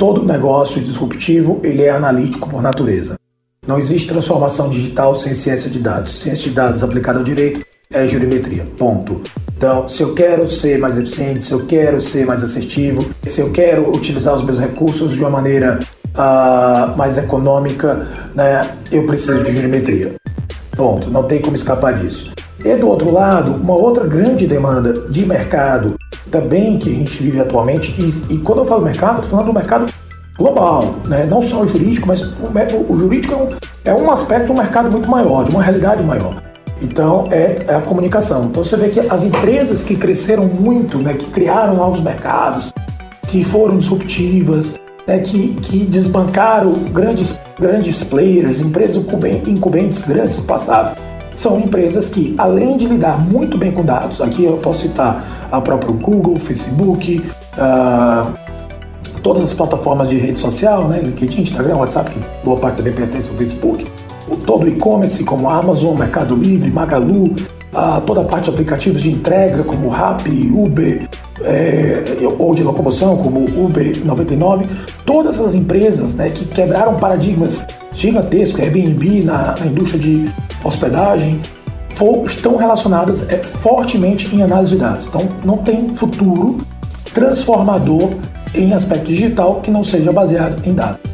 [0.00, 3.16] todo negócio disruptivo ele é analítico por natureza.
[3.66, 6.22] Não existe transformação digital sem ciência de dados.
[6.22, 7.60] Ciência de dados aplicada ao direito
[7.92, 8.66] é jurimetria.
[8.78, 9.20] Ponto.
[9.54, 13.52] Então, se eu quero ser mais eficiente, se eu quero ser mais assertivo, se eu
[13.52, 15.78] quero utilizar os meus recursos de uma maneira
[16.14, 20.14] uh, mais econômica, né, eu preciso de jurimetria.
[20.74, 21.10] Ponto.
[21.10, 22.32] Não tem como escapar disso.
[22.64, 25.94] E do outro lado, uma outra grande demanda de mercado
[26.30, 29.54] também que a gente vive atualmente, e, e quando eu falo mercado, estou falando do
[29.54, 29.92] mercado
[30.36, 31.26] global, né?
[31.26, 33.48] não só o jurídico, mas o, o jurídico é um,
[33.84, 36.42] é um aspecto de um mercado muito maior, de uma realidade maior.
[36.80, 38.44] Então, é, é, a comunicação.
[38.44, 42.72] Então, você vê que as empresas que cresceram muito, né, que criaram novos mercados,
[43.28, 48.96] que foram disruptivas, né, que, que desbancaram grandes, grandes players, empresas
[49.46, 50.98] incumbentes grandes do passado,
[51.40, 55.58] são empresas que, além de lidar muito bem com dados, aqui eu posso citar a
[55.58, 57.24] própria Google, Facebook,
[57.56, 58.30] uh,
[59.22, 63.30] todas as plataformas de rede social, né, LinkedIn, Instagram, WhatsApp, que boa parte também pertence
[63.30, 63.86] ao Facebook,
[64.44, 69.10] todo o e-commerce como Amazon, Mercado Livre, Magalu, uh, toda a parte de aplicativos de
[69.10, 71.08] entrega como Rappi, Uber,
[71.42, 72.04] é,
[72.38, 74.66] ou de locomoção como Uber 99,
[75.06, 80.30] todas as empresas né, que quebraram paradigmas gigantescos, Airbnb na, na indústria de
[80.64, 81.40] hospedagem,
[81.90, 85.06] for, estão relacionadas é, fortemente em análise de dados.
[85.06, 86.58] Então, não tem futuro
[87.12, 88.08] transformador
[88.54, 91.09] em aspecto digital que não seja baseado em dados.